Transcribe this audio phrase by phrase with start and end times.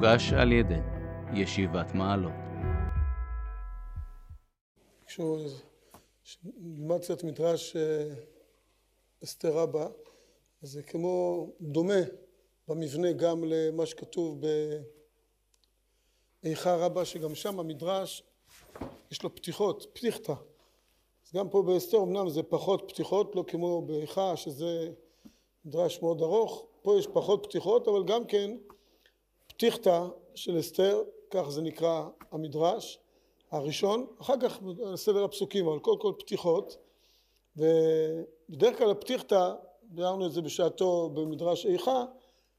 [0.00, 0.80] מוגש על ידי
[1.34, 2.32] ישיבת מעלות.
[5.06, 5.38] כשהוא
[6.60, 8.14] נלמד קצת מדרש אה,
[9.24, 9.88] אסתר רבה,
[10.62, 12.00] זה כמו דומה
[12.68, 14.40] במבנה גם למה שכתוב
[16.42, 18.22] באיכה רבה, שגם שם המדרש
[19.10, 20.34] יש לו פתיחות, פתיחתא.
[21.26, 24.90] אז גם פה באסתר אמנם זה פחות פתיחות, לא כמו באיכה שזה
[25.64, 28.56] מדרש מאוד ארוך, פה יש פחות פתיחות, אבל גם כן
[29.60, 32.98] פתיחתא של אסתר, כך זה נקרא המדרש
[33.50, 34.60] הראשון, אחר כך
[34.94, 36.76] סדר הפסוקים, אבל קודם כל פתיחות,
[37.56, 42.04] ובדרך כלל הפתיחתא, ביארנו את זה בשעתו במדרש איכה,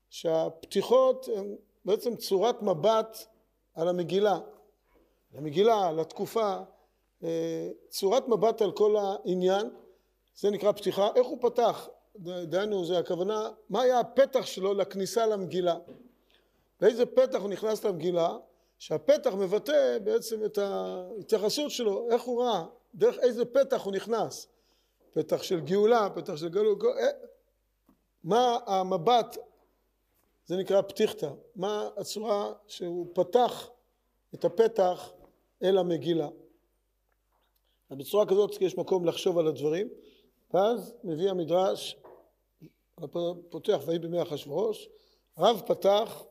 [0.09, 3.25] שהפתיחות הן בעצם צורת מבט
[3.73, 4.39] על המגילה,
[5.33, 6.57] למגילה, לתקופה,
[7.89, 9.69] צורת מבט על כל העניין,
[10.35, 11.89] זה נקרא פתיחה, איך הוא פתח,
[12.19, 15.75] דהיינו זה הכוונה, מה היה הפתח שלו לכניסה למגילה,
[16.81, 18.37] באיזה פתח הוא נכנס למגילה,
[18.79, 22.65] שהפתח מבטא בעצם את ההתייחסות שלו, איך הוא ראה,
[22.95, 24.47] דרך איזה פתח הוא נכנס,
[25.13, 26.77] פתח של גאולה, פתח של גלות,
[28.23, 29.37] מה המבט,
[30.45, 33.69] זה נקרא פתיחתא, מה הצורה שהוא פתח
[34.33, 35.11] את הפתח
[35.63, 36.27] אל המגילה.
[37.91, 39.89] בצורה כזאת יש מקום לחשוב על הדברים,
[40.53, 41.97] ואז מביא המדרש,
[43.49, 44.89] פותח ויהי בימי אחשורוש,
[45.37, 46.23] רב פתח,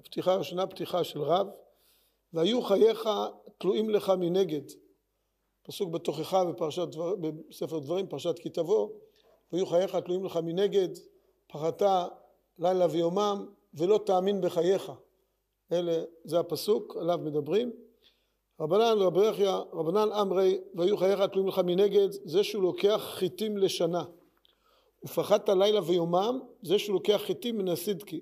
[0.00, 1.46] הפתיחה הראשונה פתיחה של רב,
[2.32, 3.08] והיו חייך
[3.58, 4.62] תלויים לך מנגד,
[5.62, 7.14] פסוק בתוכחה בפרשת דבר,
[7.48, 8.88] בספר דברים, פרשת כי תבוא,
[9.52, 10.88] והיו חייך תלויים לך מנגד,
[11.46, 11.82] פחדת
[12.58, 14.92] לילה ויומם, ולא תאמין בחייך.
[15.72, 17.72] אלה, זה הפסוק, עליו מדברים.
[18.60, 24.04] רבנן רבי יחיא, רבנן אמרי, והיו חייך תלויים לך מנגד, זה שהוא לוקח חיטים לשנה.
[25.04, 28.20] ופחדת לילה ויומם, זה שהוא לוקח חיטים מן הסידקי.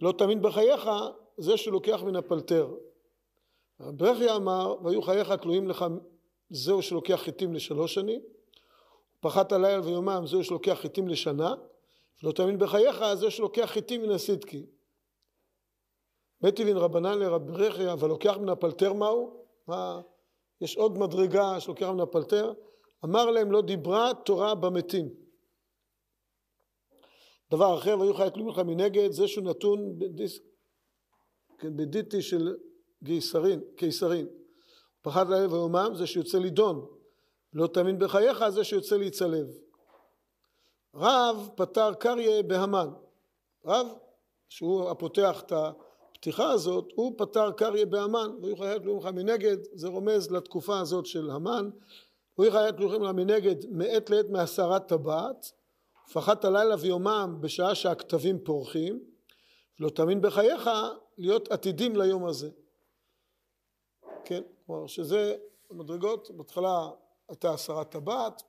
[0.00, 0.90] לא תאמין בחייך,
[1.38, 2.74] זה שהוא לוקח מן הפלטר.
[4.00, 5.84] יחיא אמר, והיו חייך תלויים לך,
[6.50, 8.20] זהו שלוקח חיטים לשלוש שנים.
[9.20, 11.54] פחדת לילה ויומם, זהו שלוקח חיטים לשנה.
[12.22, 14.66] לא תאמין בחייך, זה שלוקח חיטים מן הסידקי.
[16.42, 19.44] מטיבין רבנן לרבי ברכיה, אבל לוקח מן הפלטר מהו?
[19.68, 20.00] מה?
[20.60, 22.52] יש עוד מדרגה שלוקח מן הפלטר.
[23.04, 25.25] אמר להם לא דיברה תורה במתים.
[27.50, 30.38] דבר אחר, והיו חייך תלואים לך מנגד, זה שהוא נתון בדיס,
[31.64, 32.56] בדיטי של
[33.02, 34.26] גיסרין, קיסרין.
[35.02, 36.86] פחד לילה ויומם זה שיוצא לידון.
[37.52, 39.46] לא תאמין בחייך זה שיוצא להצלב.
[40.94, 42.88] רב פתר קריה בהמן.
[43.64, 43.86] רב,
[44.48, 50.30] שהוא הפותח את הפתיחה הזאת, הוא פתר קריה בהמן, והיו חיית לך מנגד, זה רומז
[50.30, 51.70] לתקופה הזאת של המן,
[52.38, 55.52] והיו חיית לך מנגד מעת לעת מהסרת טבעת,
[56.08, 59.04] ופחדת לילה ויומם בשעה שהכתבים פורחים,
[59.80, 60.70] ולא תאמין בחייך
[61.18, 62.50] להיות עתידים ליום הזה.
[64.24, 65.36] כן, כלומר שזה
[65.70, 66.90] מדרגות, בהתחלה
[67.28, 68.42] הייתה הסרת טבעת,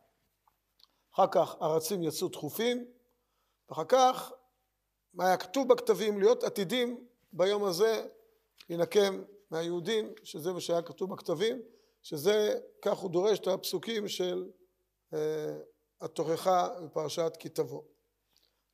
[1.13, 2.85] אחר כך הרצים יצאו דחופים,
[3.69, 4.31] ואחר כך
[5.13, 8.07] מה היה כתוב בכתבים להיות עתידים ביום הזה
[8.69, 11.61] להינקם מהיהודים, שזה מה שהיה כתוב בכתבים,
[12.03, 14.49] שזה, כך הוא דורש את הפסוקים של
[15.13, 15.57] אה,
[16.01, 17.81] התוכחה בפרשת כי תבוא.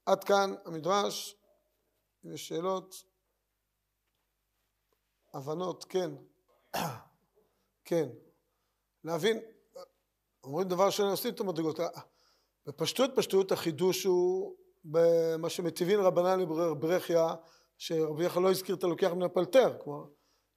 [0.06, 1.36] עד כאן המדרש,
[2.26, 2.96] אם יש שאלות,
[5.34, 6.12] הבנות, כן,
[7.86, 8.10] כן,
[9.04, 9.40] להבין,
[10.44, 11.80] אומרים דבר שאני עושים את המדרגות,
[12.66, 17.36] בפשטות פשטות החידוש הוא במה שמטיבין רבנן לברכיה
[17.78, 20.06] שרבי יחיא לא הזכיר את הלוקח מן הפלטר, כלומר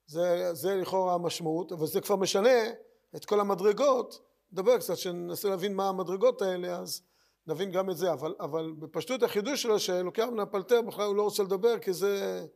[0.06, 2.70] זה, זה לכאורה המשמעות, אבל זה כבר משנה
[3.16, 4.20] את כל המדרגות,
[4.52, 7.02] נדבר קצת, שננסה להבין מה המדרגות האלה, אז
[7.46, 11.22] נבין גם את זה, אבל, אבל בפשטות החידוש שלו שלוקח מן הפלטר בכלל הוא לא
[11.22, 12.46] רוצה לדבר כי זה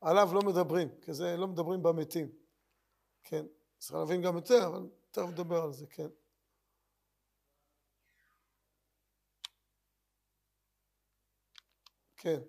[0.00, 2.28] עליו לא מדברים, כי זה לא מדברים במתים,
[3.24, 3.46] כן,
[3.78, 6.08] צריך להבין גם את זה, אבל תכף נדבר על זה, כן.
[12.16, 12.40] כן.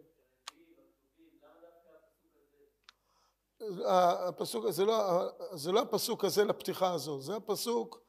[3.87, 8.02] הפסוק, זה לא, זה לא הפסוק הזה לפתיחה הזו, זה הפסוק,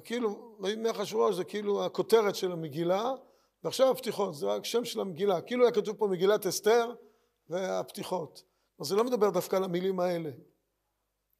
[0.00, 3.12] כאילו, ויהי אחשורוש זה כאילו הכותרת של המגילה,
[3.64, 6.94] ועכשיו הפתיחות, זה רק שם של המגילה, כאילו היה כתוב פה מגילת אסתר
[7.48, 8.44] והפתיחות.
[8.80, 10.30] אז זה לא מדבר דווקא על המילים האלה.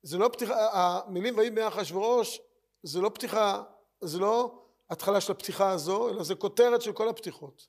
[0.02, 2.40] זה לא פתיחה, המילים ויהי בימי אחשורוש
[2.82, 3.62] זה לא פתיחה,
[4.00, 7.68] זה לא התחלה של הפתיחה הזו, אלא זה כותרת של כל הפתיחות.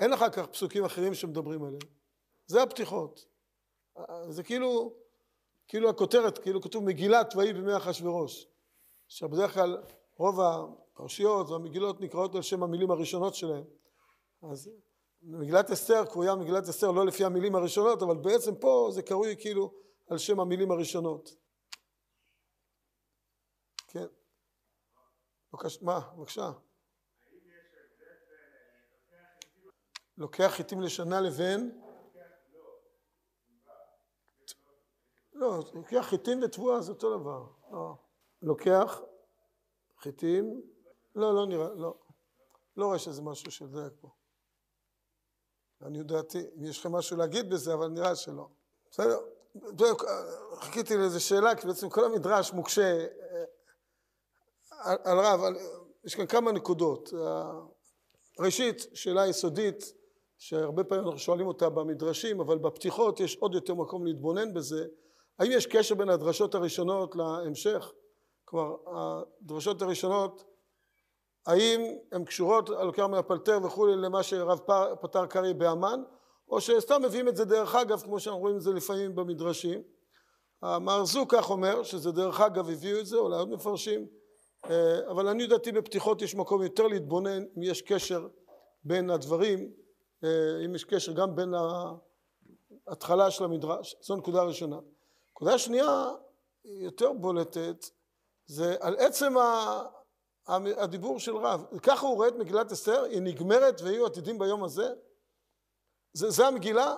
[0.00, 1.92] אין אחר כך פסוקים אחרים שמדברים עליהם.
[2.46, 3.26] זה הפתיחות.
[4.28, 4.94] זה כאילו,
[5.68, 8.46] כאילו הכותרת, כאילו כתוב מגילת ויהי בימי אחשורוש.
[9.12, 9.82] עכשיו בדרך כלל
[10.16, 13.64] רוב הפרשיות והמגילות נקראות על שם המילים הראשונות שלהם.
[14.42, 14.70] אז
[15.22, 19.74] מגילת אסתר קרויה מגילת אסתר לא לפי המילים הראשונות, אבל בעצם פה זה קרוי כאילו
[20.08, 21.34] על שם המילים הראשונות.
[23.88, 24.06] כן.
[25.52, 26.00] בבקשה, מה?
[26.16, 26.52] בבקשה.
[30.18, 31.80] לוקח חיטים לשנה לבין?
[35.32, 37.46] לא, לוקח חיטים ותבואה זה אותו דבר.
[37.70, 38.11] לא.
[38.42, 39.00] לוקח
[39.98, 40.62] חיטים,
[41.14, 41.94] לא, לא נראה, לא.
[42.76, 44.08] לא רואה שזה משהו שדייק פה.
[45.82, 48.48] אני יודעתי, אם יש לכם משהו להגיד בזה, אבל נראה שלא.
[48.90, 49.18] בסדר?
[50.56, 53.44] חיכיתי לאיזו שאלה, כי בעצם כל המדרש מוקשה אה,
[54.80, 55.56] על, על רב, על,
[56.04, 57.10] יש כאן כמה נקודות.
[58.38, 59.84] ראשית, שאלה יסודית,
[60.38, 64.86] שהרבה פעמים אנחנו שואלים אותה במדרשים, אבל בפתיחות יש עוד יותר מקום להתבונן בזה.
[65.38, 67.92] האם יש קשר בין הדרשות הראשונות להמשך?
[68.52, 70.44] כלומר, הדרשות הראשונות
[71.46, 71.80] האם
[72.12, 74.58] הן קשורות על לוקח מהפלטר וכולי למה שרב
[75.00, 76.02] פתר קרעי באמן
[76.48, 79.82] או שסתם מביאים את זה דרך אגב כמו שאנחנו רואים את זה לפעמים במדרשים.
[80.62, 84.06] המהרזו כך אומר שזה דרך אגב הביאו את זה אולי עוד מפרשים
[84.70, 88.28] אה, אבל אני לדעתי בפתיחות יש מקום יותר להתבונן אם יש קשר
[88.84, 89.72] בין הדברים
[90.24, 91.54] אה, אם יש קשר גם בין
[92.86, 94.78] ההתחלה של המדרש זו נקודה ראשונה
[95.30, 96.10] נקודה שנייה
[96.64, 97.86] יותר בולטת
[98.46, 99.34] זה על עצם
[100.76, 101.64] הדיבור של רב.
[101.82, 104.92] ככה הוא רואה את מגילת אסתר, היא נגמרת ויהיו עתידים ביום הזה.
[106.12, 106.94] זה, זה המגילה,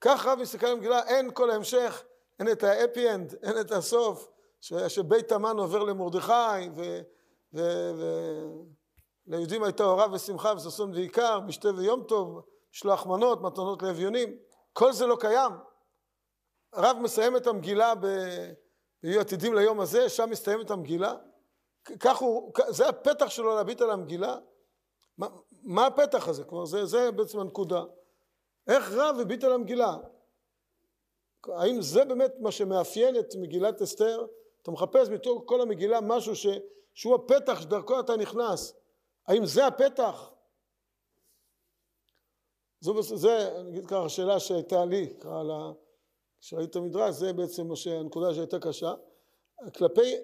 [0.00, 2.04] כך רב מסתכל על המגילה, אין כל ההמשך,
[2.38, 4.28] אין את האפי אנד, אין את הסוף,
[4.60, 6.70] ש, שבית המן עובר למרדכי,
[9.26, 12.40] וליהודים הייתה אורה ושמחה וששון ועיקר, משתה ויום טוב,
[12.72, 14.36] שלוח מנות, מתנות לאביונים,
[14.72, 15.52] כל זה לא קיים.
[16.74, 18.06] רב מסיים את המגילה ב...
[19.02, 21.14] ויהיו עתידים ליום הזה, שם מסתיימת המגילה.
[22.00, 24.38] כך הוא, זה הפתח שלו להביט על המגילה.
[25.18, 25.28] מה,
[25.62, 26.44] מה הפתח הזה?
[26.44, 27.84] כלומר, זה, זה בעצם הנקודה.
[28.66, 29.96] איך רב הביט על המגילה?
[31.48, 34.26] האם זה באמת מה שמאפיין את מגילת אסתר?
[34.62, 36.46] אתה מחפש מתוך כל המגילה משהו ש,
[36.94, 38.74] שהוא הפתח שדרכו אתה נכנס.
[39.26, 40.30] האם זה הפתח?
[42.80, 45.72] זו, זה, אני אגיד ככה, השאלה שהייתה לי, ככה,
[46.40, 48.94] כשראית המדרש, זה בעצם הנקודה שהייתה קשה.
[49.76, 50.14] כלפי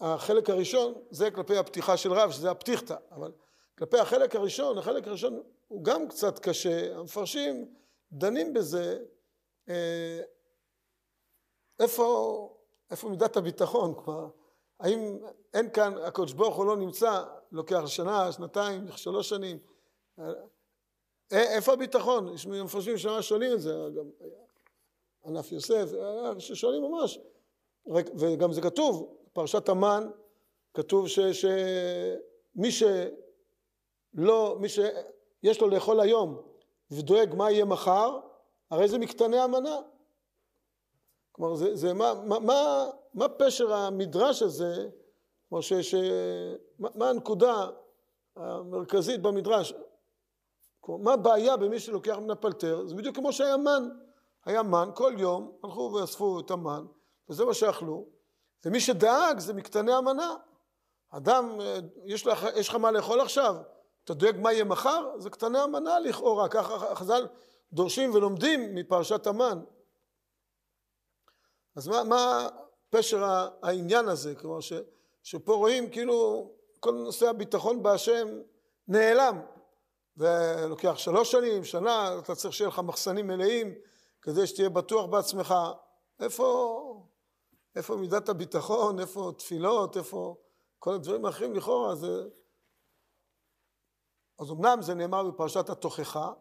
[0.00, 2.96] החלק הראשון זה כלפי הפתיחה של רב שזה הפתיחתא.
[3.10, 3.32] אבל
[3.78, 6.96] כלפי החלק הראשון החלק הראשון הוא גם קצת קשה.
[6.96, 7.74] המפרשים
[8.12, 9.04] דנים בזה
[9.68, 10.20] אה,
[11.80, 12.48] איפה,
[12.90, 14.28] איפה מידת הביטחון כלומר
[14.80, 15.18] האם
[15.54, 19.58] אין כאן הקדוש ברוך הוא לא נמצא לוקח שנה שנתיים שלוש שנים?
[20.18, 20.32] אה,
[21.32, 22.34] איפה הביטחון?
[22.34, 24.10] יש מפרשים שממש שואלים את זה גם
[25.26, 25.88] ענף יוסף
[26.38, 27.18] ששואלים ממש
[27.86, 30.10] וגם זה כתוב פרשת המן
[30.74, 36.42] כתוב שמי שלא, מי שיש לו לאכול היום
[36.90, 38.20] ודואג מה יהיה מחר,
[38.70, 39.76] הרי זה מקטני המנה.
[41.32, 44.88] כלומר, זה, זה מה, מה, מה, מה פשר המדרש הזה,
[45.48, 45.94] כלומר, ש, ש,
[46.78, 47.68] מה, מה הנקודה
[48.36, 49.74] המרכזית במדרש?
[50.80, 52.86] כלומר, מה הבעיה במי שלוקח מן הפלטר?
[52.86, 53.88] זה בדיוק כמו שהיה מן.
[54.44, 56.86] היה מן, כל יום הלכו ואספו את המן,
[57.28, 58.06] וזה מה שאכלו.
[58.64, 60.34] ומי שדאג זה מקטני המנה.
[61.10, 63.56] אדם, אה, יש לך, יש לך מה לאכול עכשיו,
[64.04, 65.18] אתה דואג מה יהיה מחר?
[65.18, 67.26] זה קטני המנה לכאורה, ככה חז"ל
[67.72, 69.60] דורשים ולומדים מפרשת המן.
[71.76, 72.48] אז מה, מה
[72.90, 73.24] פשר
[73.62, 74.34] העניין הזה?
[74.34, 74.72] כלומר ש,
[75.22, 76.50] שפה רואים כאילו
[76.80, 78.28] כל נושא הביטחון בהשם
[78.88, 79.40] נעלם
[80.16, 83.74] ולוקח שלוש שנים, שנה, אתה צריך שיהיה לך מחסנים מלאים
[84.22, 85.54] כדי שתהיה בטוח בעצמך.
[86.20, 87.06] איפה,
[87.76, 90.36] איפה מידת הביטחון, איפה תפילות, איפה
[90.78, 92.28] כל הדברים האחרים לכאורה זה...
[94.40, 96.32] אז אמנם זה נאמר בפרשת התוכחה,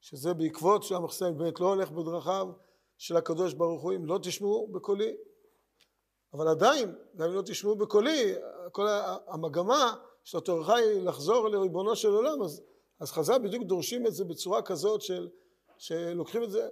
[0.00, 2.48] שזה בעקבות שהמחסן באמת לא הולך בדרכיו
[2.98, 5.16] של הקדוש ברוך הוא, אם לא תשמעו בקולי,
[6.34, 8.34] אבל עדיין, גם אם לא תשמעו בקולי,
[8.72, 8.86] כל
[9.26, 12.62] המגמה של התוכחה היא לחזור לריבונו של עולם, אז,
[13.00, 15.28] אז חז"ל בדיוק דורשים את זה בצורה כזאת של,
[15.78, 16.68] שלוקחים את זה.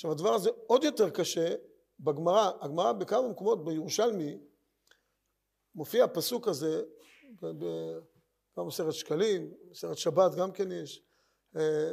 [0.00, 1.54] עכשיו הדבר הזה עוד יותר קשה
[2.00, 4.38] בגמרא, הגמרא בכמה מקומות בירושלמי
[5.74, 6.82] מופיע הפסוק הזה
[8.56, 11.02] במסכת שקלים, מסכת שבת גם כן יש,
[11.56, 11.90] אה,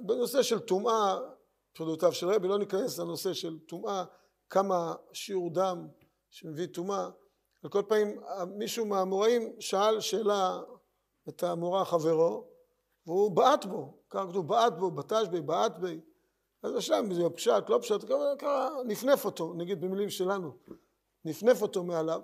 [0.00, 1.18] בנושא של טומאה,
[1.72, 4.04] פרדותיו של רבי, לא ניכנס לנושא של טומאה,
[4.50, 5.88] כמה שיעור דם
[6.30, 7.08] שמביא טומאה,
[7.62, 10.60] על כל פנים מישהו מהאמוראים שאל שאלה
[11.28, 12.48] את האמורא חברו
[13.06, 16.00] והוא בעט בו, ככה כתוב בעט בו, בטש בי, בעט בי
[16.62, 18.04] אז השאלה אם זה פשט, לא פשט,
[18.38, 20.52] ככה נפנף אותו, נגיד במילים שלנו,
[21.24, 22.20] נפנף אותו מעליו.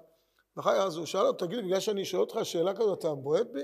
[0.57, 3.47] ואחר כך הוא שאל אותו, תגיד לי, בגלל שאני שואל אותך שאלה כזאת, אתה בועט
[3.53, 3.63] בי?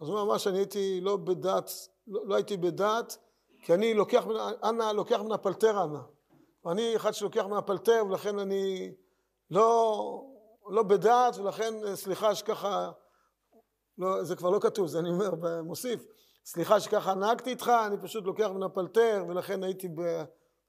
[0.00, 1.70] אז הוא אמר שאני הייתי לא בדעת
[2.08, 3.18] לא, לא הייתי בדעת,
[3.62, 4.24] כי אני לוקח,
[4.64, 5.98] אנא לוקח מן הפלטר אנא.
[6.64, 8.92] ואני אחד שלוקח מן הפלטר, ולכן אני
[9.50, 10.24] לא,
[10.70, 12.90] לא בדעת, ולכן סליחה שככה,
[13.98, 15.30] לא, זה כבר לא כתוב, זה אני אומר,
[15.62, 16.06] מוסיף,
[16.44, 19.88] סליחה שככה נהגתי איתך, אני פשוט לוקח מן הפלטר, ולכן הייתי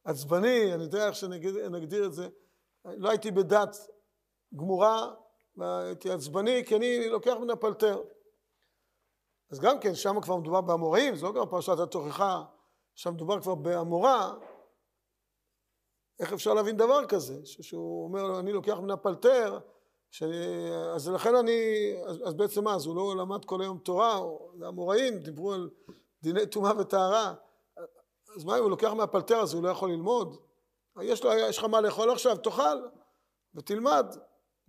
[0.03, 2.29] עצבני, אני יודע איך שנגדיר את זה,
[2.85, 3.77] לא הייתי בדת
[4.55, 5.13] גמורה,
[5.61, 8.01] הייתי עצבני, כי אני לוקח מן הפלטר.
[9.51, 12.43] אז גם כן, שם כבר מדובר באמוראים, זה לא כבר פרשת התוכחה,
[12.95, 14.33] שם מדובר כבר באמורה,
[16.19, 17.45] איך אפשר להבין דבר כזה?
[17.45, 19.59] שהוא אומר, אני לוקח מן הפלטר,
[20.11, 20.23] ש...
[20.95, 24.19] אז לכן אני, אז, אז בעצם מה, אז הוא לא למד כל היום תורה,
[24.59, 25.69] זה אמוראים, דיברו על
[26.23, 27.33] דיני טומאה וטהרה,
[28.35, 30.37] אז מה אם הוא לוקח מהפלטר אז הוא לא יכול ללמוד?
[31.01, 32.77] יש, לו, יש לך מה לאכול עכשיו, תאכל
[33.55, 34.15] ותלמד.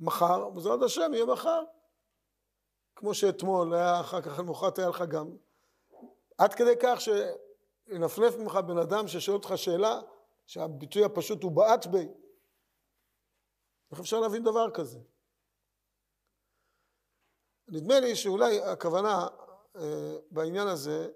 [0.00, 1.62] מחר, בעזרת השם, יהיה מחר.
[2.96, 5.36] כמו שאתמול היה אחר כך למחרת היה לך גם.
[6.38, 10.00] עד כדי כך שינפנף ממך בן אדם ששואל אותך שאלה
[10.46, 12.08] שהביטוי הפשוט הוא בעט בי.
[13.90, 14.98] איך אפשר להבין דבר כזה?
[17.70, 19.26] נדמה לי שאולי הכוונה
[19.76, 21.08] אה, בעניין הזה,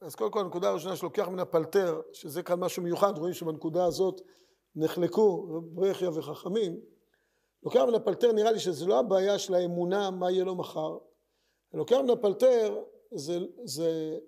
[0.00, 4.20] אז קודם כל הנקודה הראשונה שלוקח מן הפלטר, שזה כאן משהו מיוחד, רואים שבנקודה הזאת
[4.76, 6.80] נחלקו רבי ברכיה וחכמים,
[7.62, 10.98] לוקח מן הפלטר נראה לי שזה לא הבעיה של האמונה מה יהיה לו מחר,
[11.74, 12.82] לוקח מן הפלטר
[13.14, 14.18] זה, זה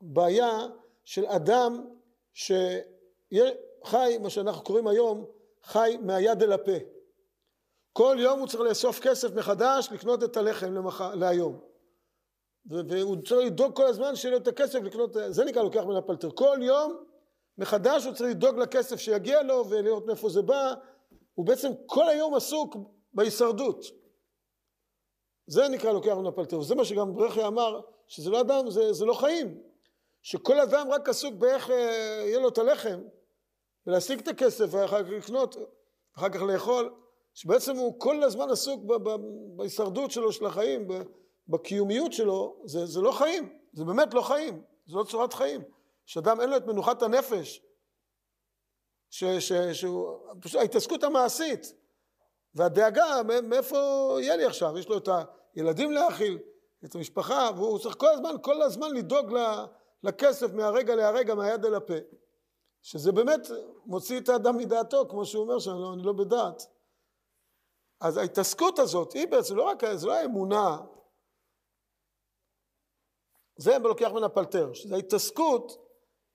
[0.00, 0.66] בעיה
[1.04, 1.86] של אדם
[2.32, 5.24] שחי, מה שאנחנו קוראים היום,
[5.62, 6.93] חי מהיד אל הפה.
[7.96, 11.00] כל יום הוא צריך לאסוף כסף מחדש לקנות את הלחם למח...
[11.00, 11.60] להיום.
[12.66, 16.30] והוא צריך לדאוג כל הזמן שיהיה לו את הכסף לקנות, זה נקרא לוקח מן הפלטר.
[16.30, 17.04] כל יום
[17.58, 20.74] מחדש הוא צריך לדאוג לכסף שיגיע לו ולראות מאיפה זה בא.
[21.34, 22.76] הוא בעצם כל היום עסוק
[23.12, 23.84] בהישרדות.
[25.46, 26.58] זה נקרא לוקח מן הפלטר.
[26.58, 29.62] וזה מה שגם ברכי אמר, שזה לא אדם, זה, זה לא חיים.
[30.22, 31.76] שכל אדם רק עסוק באיך אה,
[32.26, 33.00] יהיה לו את הלחם,
[33.86, 35.56] ולהשיג את הכסף ואחר כך לקנות,
[36.16, 37.03] ואחר כך לאכול.
[37.34, 38.82] שבעצם הוא כל הזמן עסוק
[39.56, 40.88] בהישרדות שלו של החיים,
[41.48, 45.62] בקיומיות שלו, זה, זה לא חיים, זה באמת לא חיים, זה לא צורת חיים.
[46.06, 47.62] שאדם אין לו את מנוחת הנפש,
[49.10, 51.72] ש, ש, שהוא, פשוט ההתעסקות המעשית
[52.54, 53.76] והדאגה, מאיפה
[54.20, 54.78] יהיה לי עכשיו?
[54.78, 55.08] יש לו את
[55.54, 56.38] הילדים להאכיל,
[56.84, 59.34] את המשפחה, והוא צריך כל הזמן, כל הזמן לדאוג
[60.02, 61.94] לכסף מהרגע להרגע, מהיד אל הפה.
[62.82, 63.48] שזה באמת
[63.86, 66.66] מוציא את האדם מדעתו, כמו שהוא אומר שאני לא, לא בדעת.
[68.04, 70.76] אז ההתעסקות הזאת היא בעצם לא רק, זה לא האמונה,
[73.56, 75.72] זה לוקח מן הפלטר, שזה ההתעסקות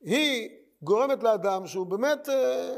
[0.02, 0.50] היא
[0.82, 2.76] גורמת לאדם שהוא באמת, אה,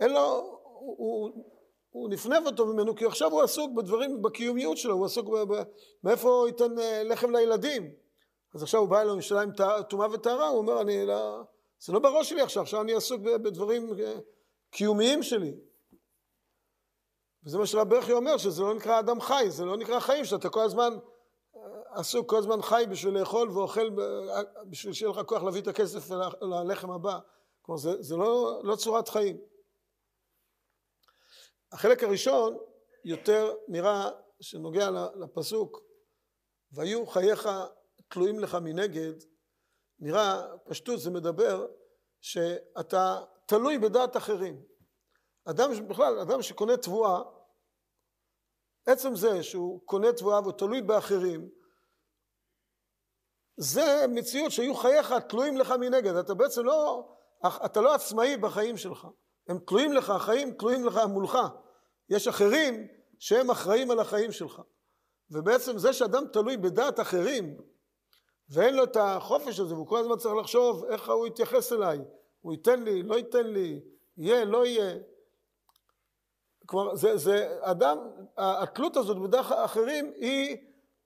[0.00, 0.20] אין לו,
[0.62, 1.44] הוא, הוא,
[1.90, 5.28] הוא נפנף אותו ממנו כי עכשיו הוא עסוק בדברים, בקיומיות שלו, הוא עסוק
[6.04, 7.92] מאיפה הוא ייתן אה, לחם לילדים.
[8.54, 9.50] אז עכשיו הוא בא אליו עם
[9.88, 11.42] טומאה וטהרה, הוא אומר, אני לא,
[11.80, 14.18] זה לא בראש שלי עכשיו, עכשיו אני עסוק בדברים אה,
[14.70, 15.67] קיומיים שלי.
[17.48, 20.48] וזה מה שרב ברכי אומר, שזה לא נקרא אדם חי, זה לא נקרא חיים, שאתה
[20.48, 20.98] כל הזמן
[21.90, 23.90] עסוק, כל הזמן חי בשביל לאכול ואוכל
[24.70, 27.18] בשביל שיהיה לך כוח להביא את הכסף ללחם הבא.
[27.62, 29.40] כלומר, זה, זה לא, לא צורת חיים.
[31.72, 32.58] החלק הראשון
[33.04, 35.82] יותר נראה שנוגע לפסוק
[36.72, 37.48] והיו חייך
[38.08, 39.12] תלויים לך מנגד
[39.98, 41.66] נראה פשטות זה מדבר
[42.20, 44.62] שאתה תלוי בדעת אחרים
[45.44, 47.37] אדם בכלל אדם שקונה תבואה
[48.88, 51.48] עצם זה שהוא קונה תבואה והוא תלוי באחרים
[53.56, 56.14] זה מציאות שהיו חייך תלויים לך מנגד.
[56.14, 57.08] אתה בעצם לא
[57.46, 59.06] אתה לא עצמאי בחיים שלך.
[59.48, 61.38] הם תלויים לך החיים תלויים לך מולך.
[62.08, 62.86] יש אחרים
[63.18, 64.62] שהם אחראים על החיים שלך.
[65.30, 67.56] ובעצם זה שאדם תלוי בדעת אחרים
[68.50, 71.98] ואין לו את החופש הזה והוא כל הזמן צריך לחשוב איך הוא יתייחס אליי.
[72.40, 73.80] הוא ייתן לי לא ייתן לי
[74.16, 74.98] יהיה לא יהיה
[76.68, 77.98] כלומר זה, זה אדם
[78.36, 80.56] התלות הזאת בדעת אחרים היא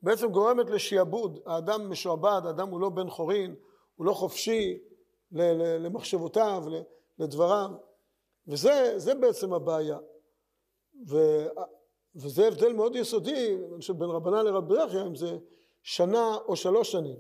[0.03, 1.39] בעצם גורמת לשעבוד.
[1.47, 3.55] האדם משועבד האדם הוא לא בן חורין
[3.97, 4.79] הוא לא חופשי
[5.33, 6.65] למחשבותיו
[7.19, 7.71] לדבריו.
[8.49, 9.99] וזה בעצם הבעיה.
[11.09, 11.17] ו,
[12.17, 13.57] וזה הבדל מאוד יסודי
[13.99, 15.39] בין רבנה לרב ברכיה אם זה
[15.83, 17.17] שנה או שלוש שנים.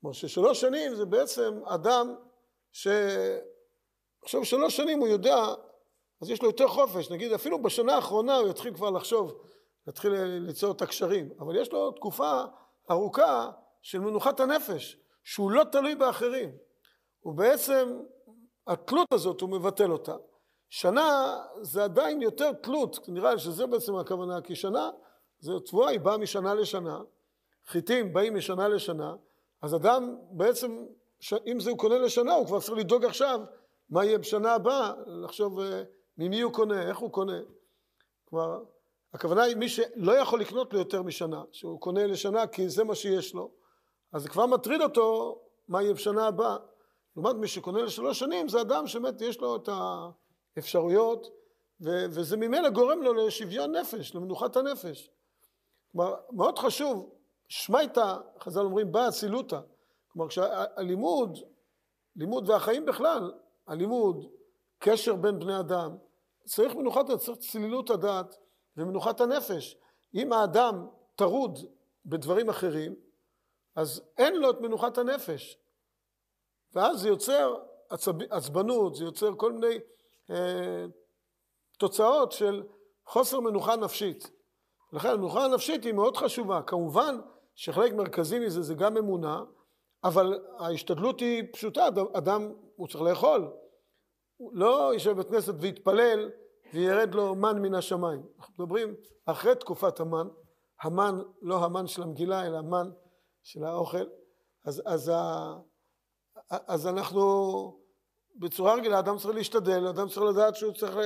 [0.00, 2.14] כלומר ששלוש שנים זה בעצם אדם
[2.72, 5.54] שעכשיו שלוש שנים הוא יודע
[6.22, 7.10] אז יש לו יותר חופש.
[7.10, 9.32] נגיד אפילו בשנה האחרונה הוא יתחיל כבר לחשוב
[9.88, 11.28] יתחיל ליצור את הקשרים.
[11.38, 12.42] אבל יש לו תקופה
[12.90, 13.50] ארוכה
[13.82, 16.50] של מנוחת הנפש שהוא לא תלוי באחרים.
[17.20, 18.00] הוא בעצם
[18.66, 20.16] התלות הזאת הוא מבטל אותה.
[20.68, 24.90] שנה זה עדיין יותר תלות, נראה לי שזה בעצם הכוונה, כי שנה,
[25.40, 27.00] זו תבואה, היא באה משנה לשנה,
[27.66, 29.14] חיטים באים משנה לשנה,
[29.62, 30.84] אז אדם בעצם.
[31.46, 33.40] אם זה הוא קונה לשנה, הוא כבר צריך לדאוג עכשיו
[33.90, 35.82] מה יהיה בשנה הבאה, לחשוב אה,
[36.20, 37.38] ממי הוא קונה, איך הוא קונה.
[38.24, 38.62] כלומר,
[39.12, 43.34] הכוונה היא מי שלא יכול לקנות ליותר משנה, שהוא קונה לשנה כי זה מה שיש
[43.34, 43.50] לו,
[44.12, 46.56] אז זה כבר מטריד אותו מה יהיה בשנה הבאה.
[47.16, 49.68] לעומת מי שקונה לשלוש שנים, זה אדם שבאמת יש לו את
[50.56, 51.26] האפשרויות,
[51.80, 55.10] ו- וזה ממילא גורם לו לשוויון נפש, למנוחת הנפש.
[55.92, 57.10] כלומר, מאוד חשוב,
[57.48, 59.60] שמייתא, חז"ל אומרים, באה אצילותא.
[60.08, 61.38] כלומר, כשהלימוד,
[62.16, 63.32] לימוד והחיים בכלל,
[63.66, 64.26] הלימוד,
[64.78, 65.96] קשר בין בני אדם,
[66.44, 68.36] צריך מנוחת, צריך צלילות הדעת
[68.76, 69.76] ומנוחת הנפש.
[70.14, 71.58] אם האדם טרוד
[72.06, 72.94] בדברים אחרים,
[73.76, 75.58] אז אין לו את מנוחת הנפש.
[76.74, 77.54] ואז זה יוצר
[77.90, 79.78] עצב, עצבנות, זה יוצר כל מיני
[80.30, 80.84] אה,
[81.78, 82.62] תוצאות של
[83.06, 84.30] חוסר מנוחה נפשית.
[84.92, 86.62] לכן המנוחה הנפשית היא מאוד חשובה.
[86.62, 87.20] כמובן
[87.54, 89.42] שחלק מרכזי מזה זה גם אמונה,
[90.04, 93.50] אבל ההשתדלות היא פשוטה, אדם הוא צריך לאכול.
[94.52, 96.30] לא יישב בבית כנסת ויתפלל
[96.74, 98.22] וירד לו מן מן השמיים.
[98.38, 98.94] אנחנו מדברים
[99.26, 100.28] אחרי תקופת המן,
[100.82, 102.90] המן, לא המן של המגילה, אלא המן
[103.42, 104.04] של האוכל.
[104.64, 105.12] אז, אז,
[106.50, 107.80] אז אנחנו,
[108.36, 110.96] בצורה רגילה, אדם צריך להשתדל, אדם צריך לדעת שהוא צריך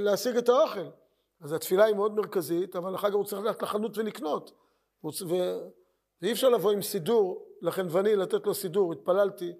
[0.00, 0.86] להשיג את האוכל.
[1.40, 4.52] אז התפילה היא מאוד מרכזית, אבל אחר כך הוא צריך ללכת לחנות ולקנות.
[5.04, 5.34] ו...
[6.22, 9.52] ואי אפשר לבוא עם סידור לחנווני, לתת לו סידור, התפללתי,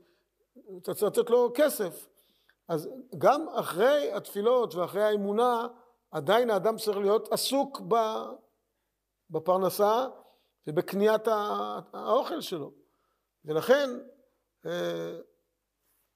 [0.83, 2.07] אתה צריך לתת לו כסף.
[2.69, 5.67] אז גם אחרי התפילות ואחרי האמונה,
[6.11, 7.81] עדיין האדם צריך להיות עסוק
[9.31, 10.07] בפרנסה
[10.67, 11.29] ובקניית
[11.93, 12.73] האוכל שלו.
[13.45, 13.91] ולכן
[14.67, 15.19] אה,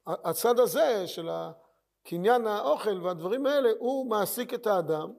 [0.06, 1.28] הצד הזה של
[2.04, 5.12] קניין האוכל והדברים האלה, הוא מעסיק את האדם,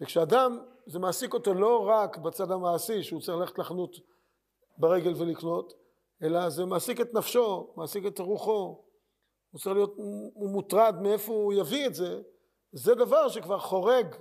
[0.00, 3.96] וכשאדם, זה מעסיק אותו לא רק בצד המעשי, שהוא צריך ללכת לחנות
[4.78, 5.72] ברגל ולקנות,
[6.22, 8.87] אלא זה מעסיק את נפשו, מעסיק את רוחו,
[9.50, 9.94] הוא צריך להיות,
[10.34, 12.22] הוא מוטרד מאיפה הוא יביא את זה,
[12.72, 14.14] זה דבר שכבר חורג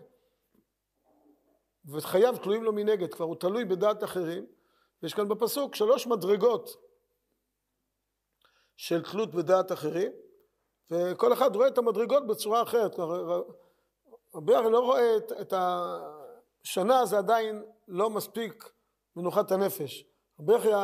[1.86, 4.46] וחייו תלויים לו מנגד, כבר הוא תלוי בדעת אחרים.
[5.04, 6.70] יש כאן בפסוק שלוש מדרגות
[8.76, 10.12] של תלות בדעת אחרים,
[10.92, 12.96] וכל אחד רואה את המדרגות בצורה אחרת.
[14.36, 18.72] רבי הרי לא רואה את, את השנה, זה עדיין לא מספיק
[19.16, 20.06] מנוחת הנפש.
[20.40, 20.78] רבי יחיא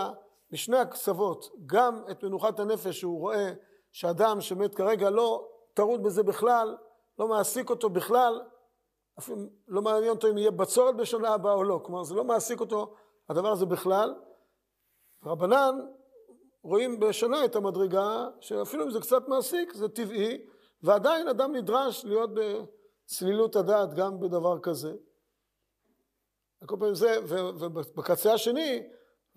[0.51, 3.53] משני הקצוות, גם את מנוחת הנפש שהוא רואה
[3.93, 6.77] שאדם שמת כרגע לא טרוד בזה בכלל,
[7.19, 8.41] לא מעסיק אותו בכלל,
[9.19, 12.59] אפילו לא מעניין אותו אם יהיה בצורת בשנה הבאה או לא, כלומר זה לא מעסיק
[12.59, 12.95] אותו
[13.29, 14.15] הדבר הזה בכלל.
[15.25, 15.75] רבנן
[16.63, 20.45] רואים בשנה את המדרגה, שאפילו אם זה קצת מעסיק, זה טבעי,
[20.83, 24.93] ועדיין אדם נדרש להיות בצלילות הדעת גם בדבר כזה.
[26.65, 27.19] כל פעם זה,
[27.59, 28.83] ובקצה השני,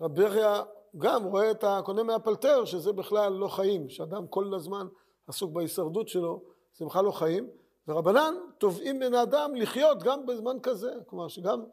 [0.01, 0.61] רבי יחיא
[0.97, 4.87] גם רואה את הקונה מהפלטר, שזה בכלל לא חיים, שאדם כל הזמן
[5.27, 6.41] עסוק בהישרדות שלו,
[6.77, 7.49] זה בכלל לא חיים,
[7.87, 11.63] ורבנן תובעים מן האדם לחיות גם בזמן כזה, כלומר שגם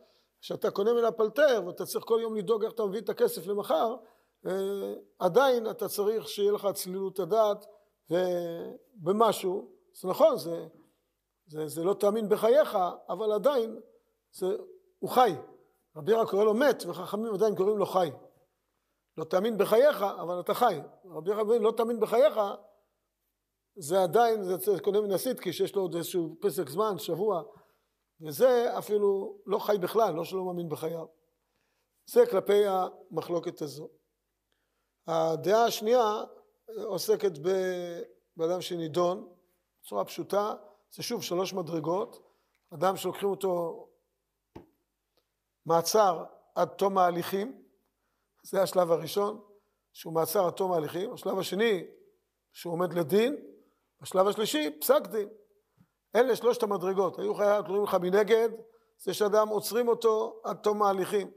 [0.41, 3.97] כשאתה קונה מן הפלטר ואתה צריך כל יום לדאוג איך אתה מביא את הכסף למחר,
[4.47, 7.67] אה, עדיין אתה צריך שיהיה לך צלילות הדעת
[8.11, 10.67] ובמשהו, זה נכון, זה,
[11.47, 13.81] זה, זה לא תאמין בחייך, אבל עדיין
[14.33, 14.57] זה,
[14.99, 15.35] הוא חי.
[15.97, 18.11] רבי ירא קורא לו מת וחכמים עדיין קוראים לו חי.
[19.19, 20.79] לא תאמין בחייך, אבל אתה חי.
[21.05, 22.41] רבי ירא לא תאמין בחייך,
[23.77, 27.43] זה עדיין, זה קונה מן הסיטקי שיש לו עוד איזשהו פסק זמן, שבוע,
[28.21, 31.07] וזה אפילו לא חי בכלל, לא שלא מאמין בחייו.
[32.07, 33.89] זה כלפי המחלוקת הזו.
[35.07, 36.23] הדעה השנייה
[36.85, 37.33] עוסקת
[38.37, 39.35] באדם שנידון
[39.83, 40.55] בצורה פשוטה,
[40.91, 42.35] זה שוב שלוש מדרגות,
[42.75, 43.87] אדם שלוקחים אותו
[45.67, 46.25] מעצר
[46.55, 47.64] עד תום ההליכים,
[48.45, 49.41] זה השלב הראשון,
[49.93, 51.85] שהוא מעצר עד תום ההליכים, השלב השני,
[52.53, 53.37] שהוא עומד לדין,
[54.01, 55.29] השלב השלישי, פסק דין.
[56.17, 58.49] אלה שלושת המדרגות, היו חייבים תלויים לך מנגד,
[58.99, 61.31] זה שאדם עוצרים אותו עד תום ההליכים.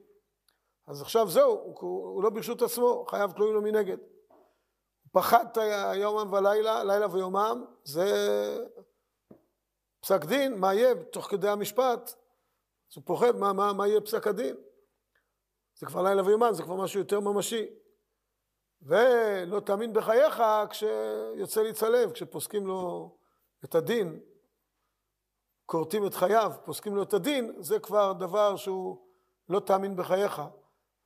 [0.87, 3.97] אז עכשיו זהו, הוא, הוא לא ברשות עצמו, חייב תלויים לו מנגד.
[5.11, 5.57] פחדת
[5.95, 8.05] יומם ולילה, לילה ויומם, זה
[10.01, 12.09] פסק דין, מה יהיה תוך כדי המשפט,
[12.91, 14.55] אז הוא פוחד מה, מה, מה יהיה פסק הדין.
[15.77, 17.65] זה כבר לילה ויומם, זה כבר משהו יותר ממשי.
[18.81, 23.11] ולא תאמין בחייך כשיוצא להצלב, כשפוסקים לו
[23.65, 24.19] את הדין,
[25.65, 29.07] כורתים את חייו, פוסקים לו את הדין, זה כבר דבר שהוא
[29.49, 30.41] לא תאמין בחייך.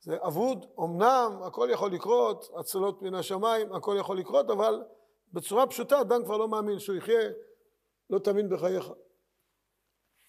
[0.00, 4.82] זה אבוד, אמנם הכל יכול לקרות, הצלות מן השמיים, הכל יכול לקרות, אבל
[5.32, 7.30] בצורה פשוטה אדם כבר לא מאמין שהוא יחיה,
[8.10, 8.92] לא תאמין בחייך.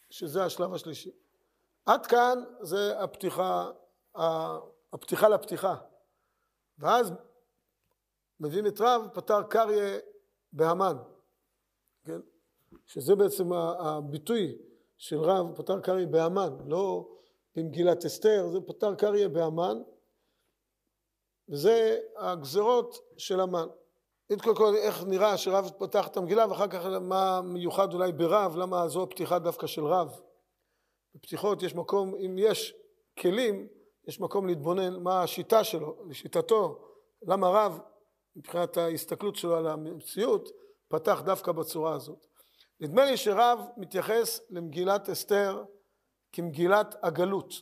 [0.10, 1.12] שזה השלב השלישי.
[1.86, 3.72] עד כאן זה הפתיחה,
[4.94, 5.76] הפתיחה לפתיחה.
[6.78, 7.14] ואז
[8.40, 10.00] מביאים את רב, פתר קריה
[10.54, 10.98] בהמן,
[12.06, 12.20] כן?
[12.86, 14.58] שזה בעצם הביטוי
[14.98, 17.10] של רב, פתר קריה בהמן, לא
[17.56, 19.78] במגילת אסתר, זה פתר קריה בהמן,
[21.50, 23.68] וזה הגזרות של המן.
[24.44, 28.88] קודם כל איך נראה שרב פתח את המגילה ואחר כך מה מיוחד אולי ברב, למה
[28.88, 30.20] זו הפתיחה דווקא של רב.
[31.16, 32.76] בפתיחות יש מקום, אם יש
[33.20, 33.68] כלים,
[34.08, 36.90] יש מקום להתבונן מה השיטה שלו, לשיטתו,
[37.22, 37.80] למה רב
[38.36, 40.50] מבחינת ההסתכלות שלו על המציאות
[40.88, 42.26] פתח דווקא בצורה הזאת.
[42.80, 45.64] נדמה לי שרב מתייחס למגילת אסתר
[46.32, 47.54] כמגילת הגלות.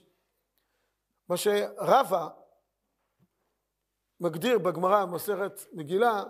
[1.30, 2.30] מה שרבה
[4.20, 6.24] מגדיר בגמרא במסכת מגילה,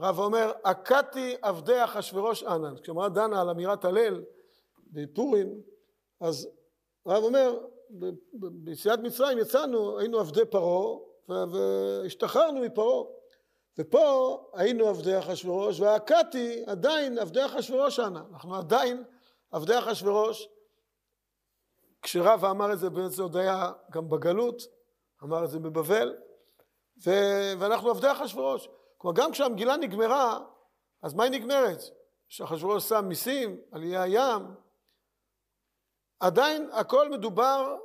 [0.00, 2.74] רב אומר, הכתי עבדי אחשורוש ענן.
[2.82, 4.24] כשאמרה דנה על אמירת הלל
[4.86, 5.60] בפורים,
[6.20, 6.48] אז
[7.06, 7.58] רב אומר,
[8.32, 10.96] ביציאת מצרים יצאנו, היינו עבדי פרעה
[11.28, 13.04] והשתחררנו מפרעה.
[13.78, 18.22] ופה היינו עבדי אחשורוש והכתי עדיין עבדי אחשורוש ענה.
[18.32, 19.04] אנחנו עדיין
[19.50, 20.48] עבדי אחשורוש.
[22.02, 24.62] כשרב אמר את זה, זה עוד היה גם בגלות,
[25.22, 26.16] אמר את זה בבבל,
[27.06, 27.10] ו...
[27.58, 28.68] ואנחנו עבדי אחשורוש.
[28.98, 30.38] כלומר, גם כשהמגילה נגמרה,
[31.02, 31.82] אז מה היא נגמרת?
[32.28, 34.42] שאחשורוש שם מיסים על איי הים,
[36.20, 37.76] עדיין הכל מדובר,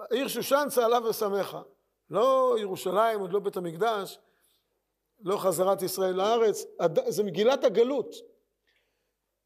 [0.00, 1.62] העיר שושן צהלה ושמחה.
[2.10, 4.18] לא ירושלים, עוד לא בית המקדש,
[5.20, 6.64] לא חזרת ישראל לארץ,
[7.08, 8.14] זה מגילת הגלות.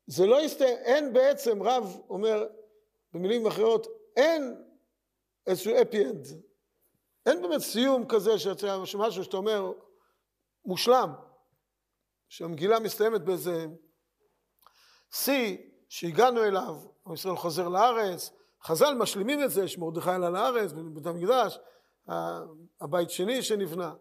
[0.07, 2.47] זה לא יסתיים, אין בעצם, רב אומר
[3.13, 4.65] במילים אחרות, אין
[5.47, 6.27] איזשהו אפי אנד.
[7.27, 8.39] אין באמת סיום כזה
[8.85, 9.73] שמשהו שאתה אומר
[10.65, 11.13] מושלם,
[12.29, 13.67] שהמגילה מסתיימת באיזה
[15.11, 15.57] שיא
[15.89, 18.31] שהגענו אליו, עם ישראל חוזר לארץ,
[18.63, 21.59] חז"ל משלימים את זה, שמרדכי עלה לארץ, בבית המקדש,
[22.81, 23.95] הבית שני שנבנה.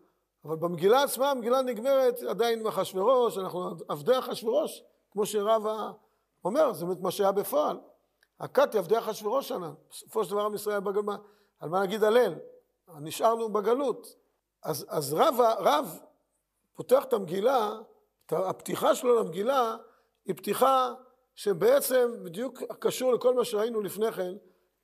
[0.46, 5.92] אבל במגילה עצמה, המגילה נגמרת עדיין עם אחשורוש, אנחנו עבדי אחשורוש, כמו שרבא
[6.46, 7.80] אומר, זה באמת מה שהיה בפועל.
[8.40, 11.16] הכתי עבדי אחשורוש שנה, בסופו של דבר עם ישראל בגלות,
[11.60, 12.36] על מה נגיד הלל?
[13.00, 14.08] נשארנו בגלות.
[14.64, 16.00] אז, אז רב, רב
[16.76, 17.72] פותח את המגילה,
[18.32, 19.76] הפתיחה שלו למגילה
[20.26, 20.94] היא פתיחה
[21.36, 24.34] שבעצם בדיוק קשור לכל מה שראינו לפני כן,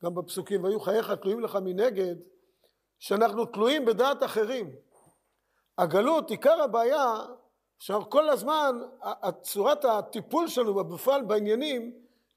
[0.03, 2.15] גם בפסוקים, והיו חייך תלויים לך מנגד,
[2.99, 4.75] שאנחנו תלויים בדעת אחרים.
[5.77, 7.15] הגלות, עיקר הבעיה,
[7.79, 8.79] שכל הזמן
[9.41, 11.91] צורת הטיפול שלנו בפועל בעניינים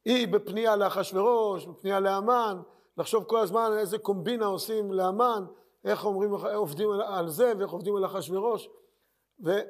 [0.05, 2.61] היא בפנייה לאחשוורוש, בפנייה לאמן,
[2.98, 5.44] לחשוב כל הזמן איזה קומבינה עושים לאמן,
[5.85, 8.68] איך אומרים, עובדים על זה ואיך עובדים על אחשוורוש,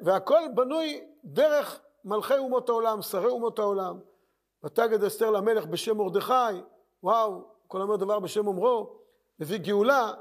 [0.01, 3.99] והכל בנוי דרך מלכי אומות העולם, שרי אומות העולם.
[4.63, 6.33] ותגד אסתר למלך בשם מרדכי,
[7.03, 8.99] וואו, כל אומר דבר בשם אומרו,
[9.39, 10.13] מביא גאולה,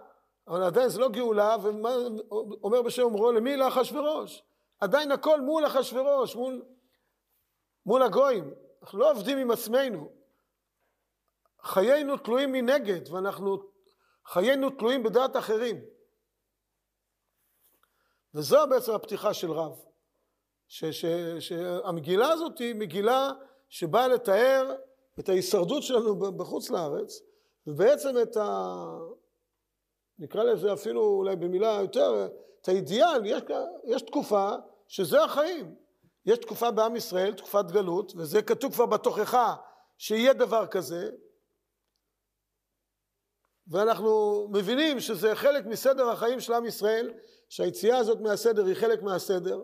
[0.48, 3.56] אבל עדיין זה לא גאולה, ואומר בשם אומרו למי?
[3.56, 4.42] לאחשוורוש.
[4.80, 6.62] עדיין הכל מול אחשוורוש, מול,
[7.86, 8.54] מול הגויים.
[8.82, 10.12] אנחנו לא עובדים עם עצמנו.
[11.62, 13.58] חיינו תלויים מנגד, ואנחנו,
[14.26, 15.76] חיינו תלויים בדעת אחרים.
[18.34, 19.80] וזו בעצם הפתיחה של רב.
[21.38, 23.30] שהמגילה הזאת היא מגילה
[23.72, 24.74] שבאה לתאר
[25.20, 27.20] את ההישרדות שלנו בחוץ לארץ,
[27.66, 28.84] ובעצם את ה...
[30.18, 32.28] נקרא לזה אפילו אולי במילה יותר,
[32.60, 33.42] את האידיאל, יש,
[33.84, 34.50] יש תקופה
[34.88, 35.74] שזה החיים.
[36.26, 39.54] יש תקופה בעם ישראל, תקופת גלות, וזה כתוב כבר בתוכחה
[39.98, 41.10] שיהיה דבר כזה,
[43.66, 47.12] ואנחנו מבינים שזה חלק מסדר החיים של עם ישראל,
[47.48, 49.62] שהיציאה הזאת מהסדר היא חלק מהסדר,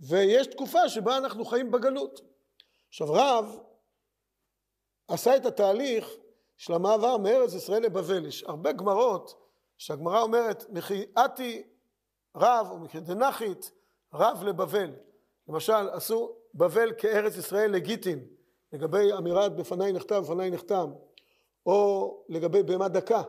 [0.00, 2.35] ויש תקופה שבה אנחנו חיים בגלות.
[2.96, 3.58] עכשיו רב
[5.08, 6.08] עשה את התהליך
[6.56, 8.26] של המעבר מארץ ישראל לבבל.
[8.26, 9.34] יש הרבה גמרות
[9.78, 11.62] שהגמרא אומרת מחייאתי
[12.36, 13.70] רב או מחיידנחית
[14.14, 14.90] רב לבבל.
[15.48, 18.26] למשל עשו בבל כארץ ישראל לגיטין
[18.72, 20.92] לגבי אמירת בפניי נכתב בפניי נחתם
[21.66, 23.22] או לגבי בהמה דקה.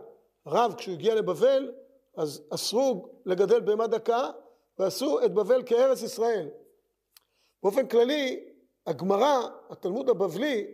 [0.46, 1.72] רב כשהוא הגיע לבבל
[2.18, 4.30] אז אסרו לגדל בהמה דקה
[4.80, 6.50] ועשו את בבל כארץ ישראל.
[7.64, 8.54] באופן כללי
[8.88, 10.68] הגמרא, התלמוד הבבלי,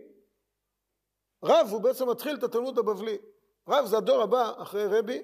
[1.44, 3.18] רב הוא בעצם מתחיל את התלמוד הבבלי.
[3.68, 5.22] רב זה הדור הבא אחרי רבי,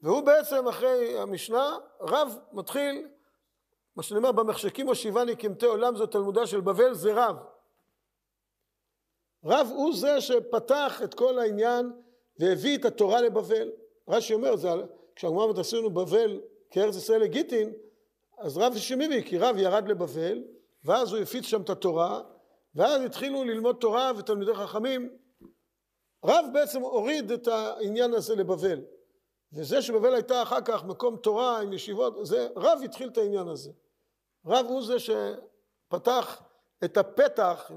[0.00, 3.08] והוא בעצם אחרי המשנה, רב מתחיל,
[3.96, 7.36] מה שנאמר במחשכים הושיבני כמתי עולם זו תלמודה של בבל, זה רב.
[9.44, 11.92] רב הוא זה שפתח את כל העניין
[12.38, 13.70] והביא את התורה לבבל.
[14.08, 14.68] רש"י אומר, זה,
[15.16, 17.72] כשהגמרא אומרת עשינו בבל כארץ ישראל לגיטין,
[18.38, 20.42] אז רב שמימי, כי רב ירד לבבל,
[20.84, 22.20] ואז הוא הפיץ שם את התורה,
[22.74, 25.18] ואז התחילו ללמוד תורה ותלמידי חכמים.
[26.24, 28.80] רב בעצם הוריד את העניין הזה לבבל.
[29.52, 33.70] וזה שבבל הייתה אחר כך מקום תורה עם ישיבות, זה רב התחיל את העניין הזה.
[34.46, 36.42] רב הוא זה שפתח
[36.84, 37.70] את הפתח,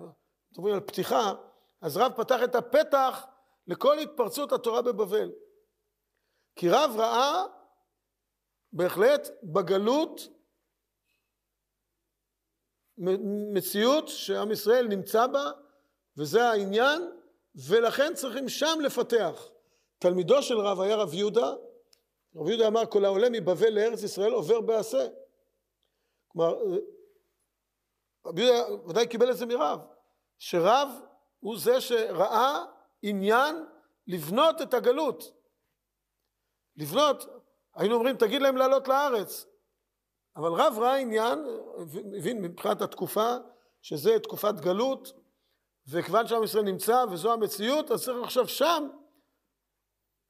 [0.51, 1.33] מדברים על פתיחה,
[1.81, 3.25] אז רב פתח את הפתח
[3.67, 5.31] לכל התפרצות התורה בבבל.
[6.55, 7.43] כי רב ראה
[8.73, 10.21] בהחלט בגלות
[13.53, 15.51] מציאות שעם ישראל נמצא בה,
[16.17, 17.11] וזה העניין,
[17.67, 19.49] ולכן צריכים שם לפתח.
[19.99, 21.53] תלמידו של רב היה רב יהודה,
[22.35, 25.07] רב יהודה אמר כל העולה מבבל לארץ ישראל עובר בעשה.
[26.27, 26.55] כלומר,
[28.25, 29.79] רב יהודה ודאי קיבל את זה מרב,
[30.39, 30.89] שרב
[31.39, 32.65] הוא זה שראה
[33.01, 33.65] עניין
[34.07, 35.31] לבנות את הגלות.
[36.77, 37.25] לבנות,
[37.75, 39.45] היינו אומרים תגיד להם לעלות לארץ,
[40.35, 41.45] אבל רב ראה עניין,
[42.17, 43.35] הבין מבחינת התקופה,
[43.81, 45.13] שזה תקופת גלות,
[45.87, 48.87] וכיוון שעם ישראל נמצא וזו המציאות, אז צריך עכשיו שם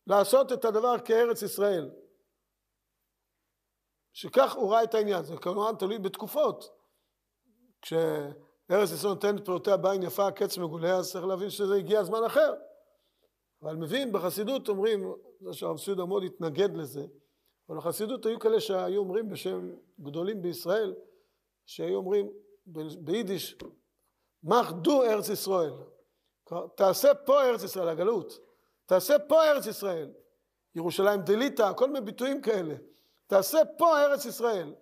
[0.08, 1.92] לעשות את הדבר כארץ ישראל.
[4.14, 6.82] שכך הוא ראה את העניין, זה כמובן תלוי בתקופות.
[7.82, 12.54] כשארץ ישראל נותנת פירותיה בעין יפה, הקץ מגולה, אז צריך להבין שזה הגיע זמן אחר.
[13.62, 17.06] אבל מבין, בחסידות אומרים, זה שהרב סיודה מאוד התנגד לזה,
[17.72, 20.94] אבל בחסידות היו כאלה שהיו אומרים בשם גדולים בישראל,
[21.66, 22.30] שהיו אומרים
[23.00, 23.56] ביידיש,
[24.44, 25.74] מחדו ארץ ישראל.
[26.76, 28.40] תעשה פה ארץ ישראל, הגלות.
[28.86, 30.12] תעשה פה ארץ ישראל.
[30.76, 32.76] ירושלים דליטה, כל מיני ביטויים כאלה.
[33.28, 34.74] תעשה פה ארץ ישראל.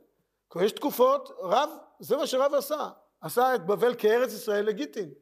[0.48, 2.90] כלומר, יש תקופות, רב, זה מה שרב עשה.
[3.22, 5.14] עשה את בבל כארץ ישראל לגיטין.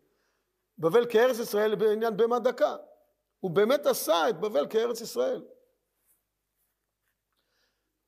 [0.77, 2.75] בבל כארץ ישראל בעניין בהמה דקה.
[3.39, 5.43] הוא באמת עשה את בבל כארץ ישראל.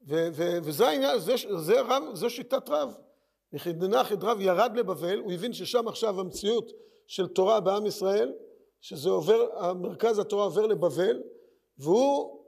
[0.08, 2.98] וזה העניין, זה, זה, רב, זה שיטת רב.
[3.54, 6.72] יחידנח את רב ירד לבבל, הוא הבין ששם עכשיו המציאות
[7.08, 8.34] של תורה בעם ישראל,
[8.82, 11.22] שזה עובר, מרכז התורה עובר לבבל,
[11.78, 12.46] והוא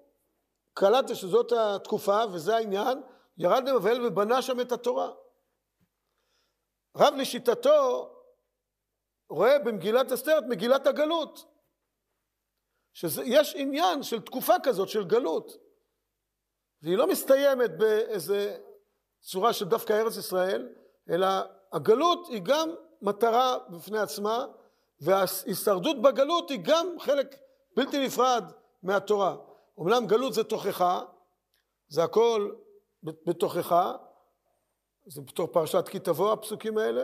[0.74, 3.02] קלט שזאת התקופה וזה העניין,
[3.38, 5.12] ירד לבבל ובנה שם את התורה.
[6.98, 8.10] רב לשיטתו
[9.30, 11.46] רואה במגילת אסתר את מגילת הגלות,
[12.94, 15.71] שיש עניין של תקופה כזאת של גלות,
[16.82, 18.58] והיא לא מסתיימת באיזה
[19.20, 20.70] צורה של דווקא ארץ ישראל,
[21.10, 21.28] אלא
[21.74, 22.70] הגלות היא גם
[23.02, 24.46] מטרה בפני עצמה,
[25.02, 27.36] וההישרדות בגלות היא גם חלק
[27.76, 28.44] בלתי נפרד
[28.84, 29.36] מהתורה.
[29.78, 31.02] אומנם גלות זה תוכחה,
[31.88, 32.52] זה הכל
[33.04, 33.96] בתוכחה,
[35.06, 37.04] זה בתור פרשת כי תבוא הפסוקים האלה,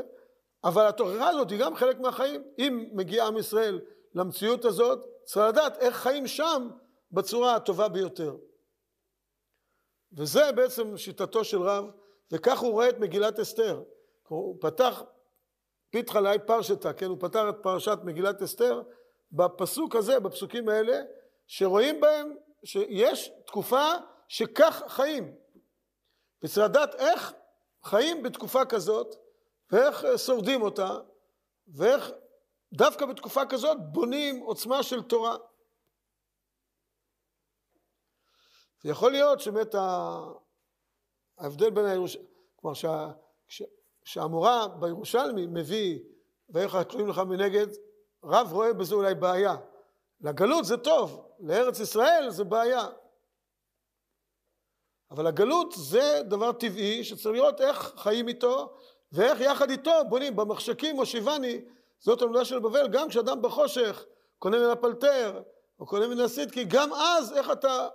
[0.63, 2.43] אבל התוכחה הזאת היא גם חלק מהחיים.
[2.59, 3.79] אם מגיע עם ישראל
[4.13, 6.69] למציאות הזאת, צריך לדעת איך חיים שם
[7.11, 8.35] בצורה הטובה ביותר.
[10.13, 11.85] וזה בעצם שיטתו של רב,
[12.31, 13.83] וכך הוא רואה את מגילת אסתר.
[14.27, 15.03] הוא פתח
[15.89, 18.81] פיתחה לאי פרשתה, כן, הוא פתח את פרשת מגילת אסתר
[19.31, 21.01] בפסוק הזה, בפסוקים האלה,
[21.47, 23.85] שרואים בהם שיש תקופה
[24.27, 25.35] שכך חיים.
[26.43, 27.33] וצריך לדעת איך
[27.83, 29.15] חיים בתקופה כזאת,
[29.71, 30.99] ואיך שורדים אותה,
[31.67, 32.11] ואיך
[32.73, 35.37] דווקא בתקופה כזאת בונים עוצמה של תורה.
[38.85, 39.75] ויכול להיות שבאמת
[41.37, 43.11] ההבדל בין הירושלמי, כלומר שה,
[44.03, 45.99] שהמורה בירושלמי מביא
[46.49, 47.67] ואיך התלויים לך מנגד,
[48.23, 49.55] רב רואה בזה אולי בעיה.
[50.21, 52.87] לגלות זה טוב, לארץ ישראל זה בעיה.
[55.11, 58.77] אבל הגלות זה דבר טבעי שצריך לראות איך חיים איתו
[59.11, 61.61] ואיך יחד איתו בונים במחשכים מושיבני
[61.99, 64.05] זאת המילה של בבל גם כשאדם בחושך
[64.39, 65.41] קונה מן הפלטר
[65.79, 67.87] או קונה מן הסידקי גם אז איך אתה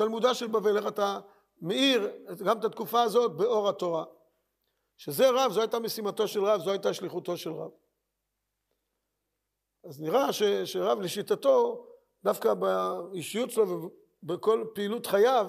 [0.00, 1.20] תלמודה של בבל איך אתה
[1.60, 2.10] מאיר
[2.44, 4.04] גם את התקופה הזאת באור התורה.
[4.96, 7.70] שזה רב זו הייתה משימתו של רב זו הייתה שליחותו של רב.
[9.84, 11.86] אז נראה ש, שרב לשיטתו
[12.24, 13.90] דווקא באישיות שלו
[14.22, 15.46] ובכל פעילות חייו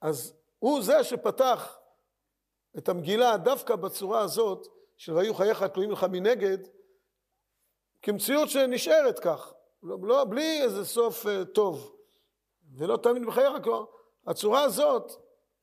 [0.00, 1.78] אז הוא זה שפתח
[2.78, 4.66] את המגילה דווקא בצורה הזאת
[4.96, 6.58] של והיו חייך תלויים לך מנגד
[8.02, 11.94] כמציאות שנשארת כך, לא, לא, בלי איזה סוף uh, טוב
[12.76, 13.84] ולא תמיד בחייך, כלומר
[14.26, 15.12] הצורה הזאת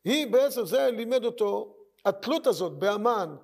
[0.03, 3.35] היא בעצם, זה לימד אותו, התלות הזאת באמן,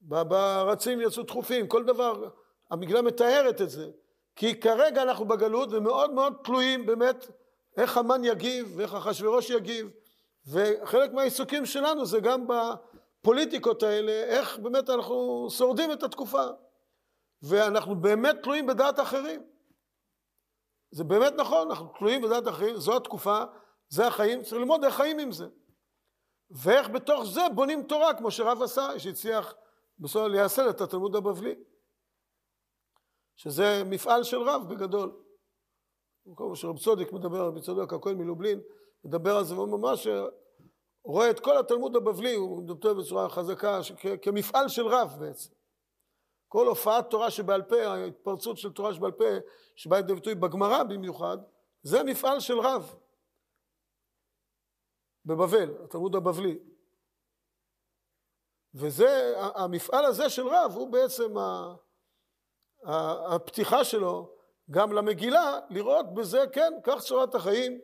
[0.00, 2.28] ברצים יצאו דחופים, כל דבר,
[2.70, 3.90] המגילה מתארת את זה,
[4.36, 7.26] כי כרגע אנחנו בגלות ומאוד מאוד תלויים באמת
[7.76, 9.90] איך המן יגיב ואיך אחשוורוש יגיב
[10.46, 16.46] וחלק מהעיסוקים שלנו זה גם בפוליטיקות האלה, איך באמת אנחנו שורדים את התקופה.
[17.42, 19.42] ואנחנו באמת תלויים בדעת אחרים.
[20.92, 23.44] זה באמת נכון, אנחנו תלויים בדעת אחרים, זו התקופה,
[23.88, 25.46] זה החיים, צריך ללמוד איך חיים עם זה.
[26.50, 29.54] ואיך בתוך זה בונים תורה, כמו שרב עשה, שהצליח
[29.98, 31.54] בסוף לייסד את התלמוד הבבלי.
[33.36, 35.22] שזה מפעל של רב בגדול.
[36.36, 38.60] כמו שרב צודיק מדבר, רבי צודק הכהן מלובלין,
[39.04, 40.06] מדבר על זה, והוא ממש
[41.02, 43.80] הוא רואה את כל התלמוד הבבלי, הוא מדבר בצורה חזקה,
[44.22, 45.50] כמפעל של רב בעצם.
[46.52, 49.24] כל הופעת תורה שבעל פה, ההתפרצות של תורה שבעל פה,
[49.76, 51.38] שבאה לידי ביטוי בגמרא במיוחד,
[51.82, 52.94] זה מפעל של רב.
[55.24, 56.58] בבבל, התלמוד הבבלי.
[58.74, 61.34] וזה, המפעל הזה של רב הוא בעצם
[63.26, 64.34] הפתיחה שלו
[64.70, 67.80] גם למגילה, לראות בזה, כן, כך צורת החיים,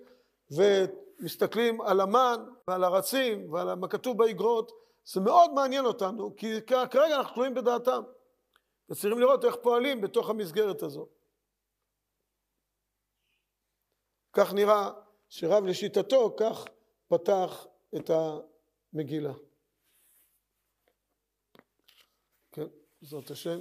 [0.50, 4.72] ומסתכלים על המן ועל הרצים ועל מה כתוב באגרות,
[5.04, 8.02] זה מאוד מעניין אותנו, כי כרגע אנחנו תלויים בדעתם,
[8.90, 11.08] וצריכים לראות איך פועלים בתוך המסגרת הזו.
[14.32, 14.90] כך נראה
[15.28, 16.64] שרב לשיטתו, כך
[17.08, 19.32] פתח את המגילה.
[22.52, 22.66] כן,
[23.02, 23.60] בעזרת השם.